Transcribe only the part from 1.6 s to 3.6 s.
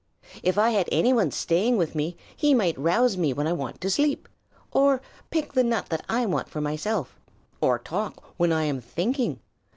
with me he might rouse me when I